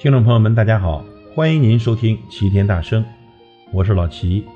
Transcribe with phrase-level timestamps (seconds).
[0.00, 1.04] 听众朋友们，大家好，
[1.34, 3.04] 欢迎您收听齐天大圣，
[3.72, 4.46] 我是老齐。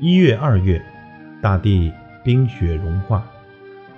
[0.00, 0.82] 一月、二月，
[1.42, 1.92] 大地
[2.24, 3.20] 冰雪融化；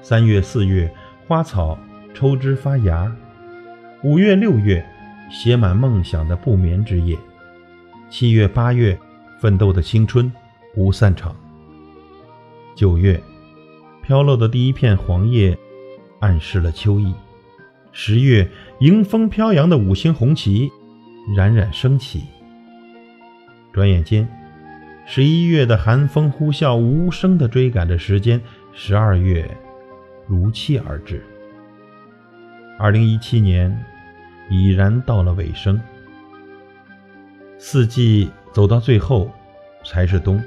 [0.02, 0.92] 三月、四月，
[1.28, 1.78] 花草
[2.12, 3.08] 抽枝发芽；
[4.02, 4.84] 五月、六月，
[5.30, 7.16] 写满梦想的不眠之夜；
[8.10, 8.98] 七月、八月，
[9.38, 10.32] 奋斗的青春
[10.74, 11.30] 不散场；
[12.74, 13.22] 九月，
[14.02, 15.56] 飘落的第一片黄叶，
[16.18, 17.14] 暗示了秋意。
[17.92, 18.48] 十月，
[18.80, 20.70] 迎风飘扬的五星红旗
[21.36, 22.22] 冉冉升起。
[23.72, 24.28] 转眼间，
[25.06, 28.38] 十一月的寒风呼啸，无声地追赶着时间；
[28.72, 29.48] 十二月
[30.26, 31.22] 如期而至。
[32.78, 33.76] 二零一七年
[34.48, 35.80] 已然到了尾声，
[37.58, 39.30] 四季走到最后
[39.84, 40.42] 才是冬。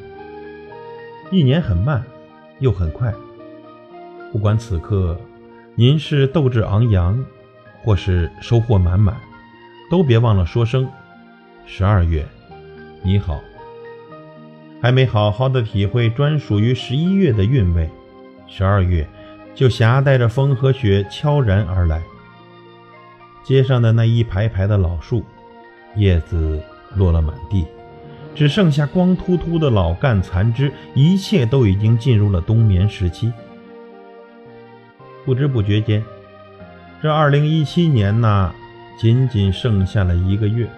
[1.32, 2.04] 一年很慢，
[2.60, 3.14] 又很快。
[4.32, 5.20] 不管此刻
[5.82, 7.26] 您是斗志昂扬。
[7.84, 9.18] 或是收获满满，
[9.90, 10.88] 都别忘了说声
[11.66, 12.24] “十二月
[13.02, 13.42] 你好”。
[14.80, 17.90] 还没好好的体会专属于十一月的韵味，
[18.46, 19.10] 十二月
[19.56, 22.04] 就携带着风和雪悄然而来。
[23.44, 25.26] 街上的那一排排的老树，
[25.96, 26.62] 叶子
[26.96, 27.66] 落了满地，
[28.36, 33.34] 只剩下光秃秃的老干残枝，一切都已经进入了冬眠时期。
[35.26, 36.04] 不知不觉间。
[37.02, 38.54] 这二零一七年呐，
[38.98, 40.70] 仅仅剩下了一个月。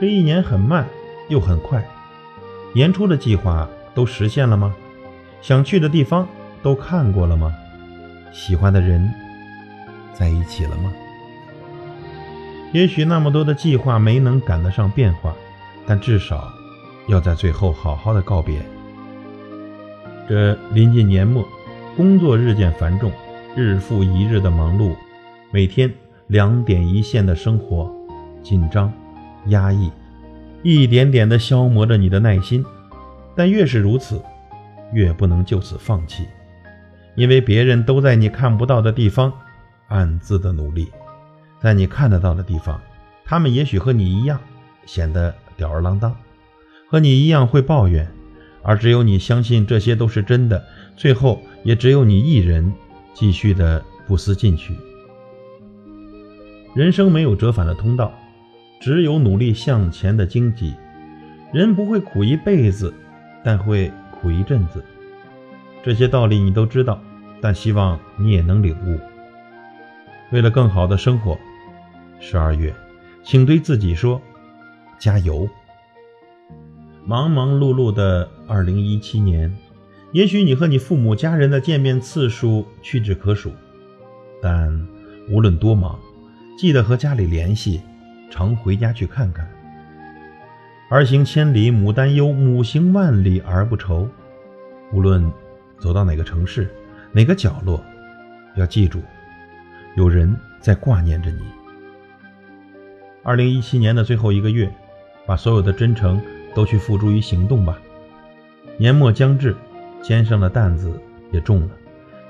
[0.00, 0.86] 这一年很慢，
[1.28, 1.84] 又很快。
[2.74, 4.74] 年初的计划都实现了吗？
[5.40, 6.26] 想去的地方
[6.62, 7.54] 都看过了吗？
[8.32, 9.08] 喜欢的人
[10.12, 10.92] 在一起了吗？
[12.72, 15.32] 也许那么多的计划没能赶得上变化，
[15.86, 16.52] 但至少
[17.06, 18.60] 要在最后好好的告别。
[20.28, 21.46] 这临近年末，
[21.96, 23.10] 工作日渐繁重。
[23.56, 24.96] 日复一日的忙碌，
[25.52, 25.88] 每天
[26.26, 27.88] 两点一线的生活，
[28.42, 28.92] 紧张、
[29.46, 29.92] 压抑，
[30.64, 32.64] 一点点地消磨着你的耐心。
[33.36, 34.20] 但越是如此，
[34.92, 36.26] 越不能就此放弃，
[37.14, 39.32] 因为别人都在你看不到的地方
[39.86, 40.90] 暗自的努力，
[41.60, 42.80] 在你看得到的地方，
[43.24, 44.40] 他们也许和你一样
[44.84, 46.12] 显得吊儿郎当，
[46.90, 48.08] 和你一样会抱怨，
[48.64, 50.64] 而只有你相信这些都是真的，
[50.96, 52.72] 最后也只有你一人。
[53.16, 54.76] 继续的不思进取。
[56.74, 58.12] 人生没有折返的通道，
[58.80, 60.74] 只有努力向前的荆棘。
[61.52, 62.92] 人不会苦一辈子，
[63.44, 64.84] 但会苦一阵子。
[65.84, 67.00] 这些道理你都知道，
[67.40, 68.98] 但希望你也能领悟。
[70.32, 71.38] 为了更好的生活，
[72.18, 72.74] 十二月，
[73.22, 74.20] 请对自己说：
[74.98, 75.48] 加油！
[77.06, 79.54] 忙忙碌碌的二零一七年。
[80.12, 83.52] 也许你和你父母家人的见面次数屈指可数，
[84.40, 84.86] 但
[85.28, 85.98] 无论多忙，
[86.56, 87.82] 记得和家里联系，
[88.30, 89.46] 常回家去看看。
[90.88, 94.08] 儿行千里母担忧，母行万里儿不愁。
[94.92, 95.30] 无论
[95.78, 96.72] 走到哪个城市，
[97.12, 97.82] 哪个角落，
[98.56, 99.02] 要记住，
[99.96, 101.42] 有人在挂念着你。
[103.24, 104.72] 二零一七年的最后一个月，
[105.26, 106.20] 把所有的真诚
[106.54, 107.78] 都去付诸于行动吧。
[108.76, 109.54] 年末将至。
[110.06, 111.00] 肩上的担子
[111.32, 111.70] 也重了，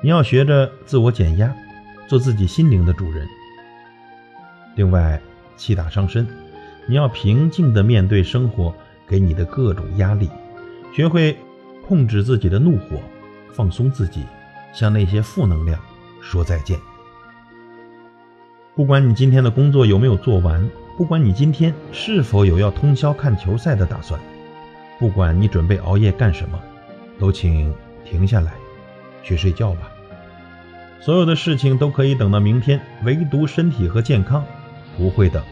[0.01, 1.53] 你要学着自我减压，
[2.07, 3.27] 做自己心灵的主人。
[4.77, 5.21] 另外，
[5.57, 6.25] 气大伤身，
[6.87, 8.73] 你要平静地面对生活
[9.09, 10.31] 给你的各种压力，
[10.95, 11.37] 学会
[11.85, 13.01] 控制自己的怒火，
[13.53, 14.23] 放松自己，
[14.73, 15.77] 向那些负能量
[16.21, 16.79] 说再见。
[18.77, 24.21] 不管你今天的工作有没有做完，不管你今天是否有要通宵看球赛的打算，
[24.99, 26.59] 不管你准备熬夜干什么。
[27.19, 27.73] 都请
[28.05, 28.53] 停下来，
[29.23, 29.91] 去睡觉吧。
[31.01, 34.45] 所有的事情都可以等到明天，唯独身体和健康
[34.97, 35.43] 不会等。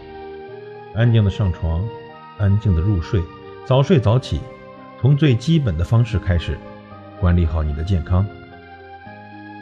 [0.94, 1.82] 安静的上床，
[2.38, 3.22] 安静的入睡，
[3.64, 4.40] 早睡早起，
[5.00, 6.58] 从最基本的方式开始，
[7.20, 8.26] 管理好你的健康。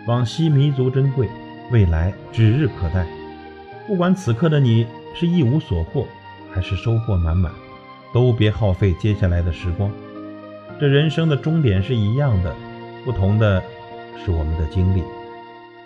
[0.06, 1.28] 往昔弥足珍贵，
[1.70, 3.06] 未来指日可待。
[3.86, 6.06] 不管此刻的你是一无所获，
[6.52, 7.52] 还是收获满满，
[8.12, 9.90] 都别耗费接下来的时光。
[10.78, 12.54] 这人生的终点是一样的，
[13.04, 13.62] 不同的
[14.24, 15.02] 是我们的经历。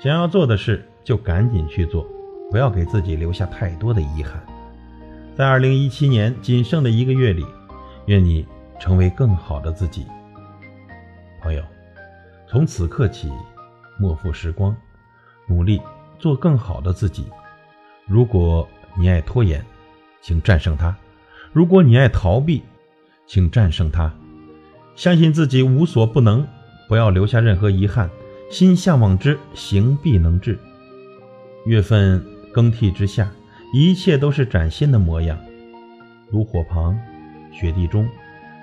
[0.01, 2.07] 想要做的事就赶紧去做，
[2.51, 4.45] 不要给自己留下太多的遗憾。
[5.35, 7.45] 在二零一七年仅剩的一个月里，
[8.07, 8.47] 愿你
[8.79, 10.07] 成为更好的自己。
[11.43, 11.63] 朋友，
[12.47, 13.33] 从此刻起，
[13.99, 14.77] 莫负时光，
[15.49, 15.81] 努力
[16.19, 17.27] 做更好的自己。
[18.07, 19.65] 如果你爱拖延，
[20.21, 20.95] 请战胜它；
[21.53, 22.63] 如果你爱逃避，
[23.27, 24.13] 请战胜它。
[24.97, 26.47] 相信自己无所不能，
[26.89, 28.09] 不要留下任何遗憾。
[28.51, 30.57] 心向往之，行必能至。
[31.67, 33.33] 月份更替之下，
[33.73, 35.37] 一切都是崭新的模样，
[36.31, 36.97] 炉火旁，
[37.51, 38.09] 雪地中，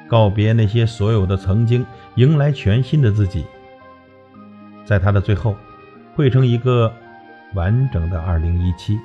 [0.08, 1.86] 告别那些所有的曾经，
[2.16, 3.44] 迎来全新的自己。
[4.86, 5.58] 在它的最后，
[6.16, 6.94] 汇成一个
[7.54, 8.98] 完整的二零一七。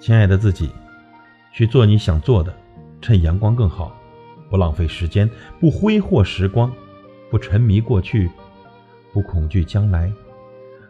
[0.00, 0.70] 亲爱的自己，
[1.52, 2.54] 去做你想做的，
[3.00, 3.96] 趁阳光更好，
[4.48, 5.28] 不浪费时间，
[5.60, 6.72] 不挥霍时光，
[7.30, 8.30] 不沉迷过去，
[9.12, 10.10] 不恐惧将来。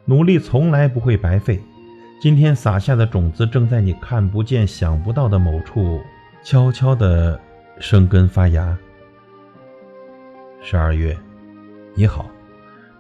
[0.05, 1.61] 努力从来不会白费。
[2.21, 6.01] 今天撒下的种子，正在你看不见、想不到的某处，
[6.43, 7.41] 悄悄地
[7.79, 8.77] 生根发芽。
[10.61, 11.17] 十二月，
[11.95, 12.29] 你好，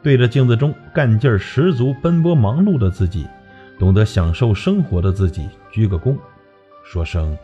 [0.02, 3.26] 对着镜子中干劲儿十足、奔波忙碌的自己，
[3.78, 6.16] 懂得享受生活的自己，鞠个躬，
[6.84, 7.36] 说声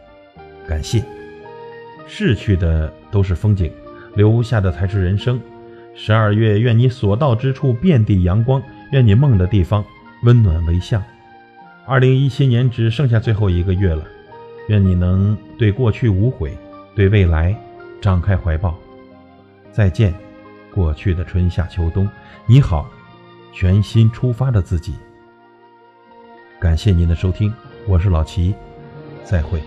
[0.67, 1.05] 感谢。
[2.07, 3.73] 逝去的都是风景，
[4.15, 5.41] 留下的才是人生。
[5.95, 8.61] 十二月，愿你所到之处遍地阳光，
[8.91, 9.85] 愿你梦的地方
[10.25, 11.03] 温暖为象。
[11.87, 14.05] 二零一七年只剩下最后一个月了，
[14.69, 16.57] 愿你能对过去无悔，
[16.97, 17.57] 对未来
[18.01, 18.75] 张开怀抱。
[19.71, 20.13] 再见，
[20.75, 22.09] 过去的春夏秋冬，
[22.47, 22.91] 你好，
[23.53, 24.95] 全新出发的自己。
[26.65, 27.53] 感谢您的收听，
[27.87, 28.55] 我是老齐，
[29.23, 29.61] 再会。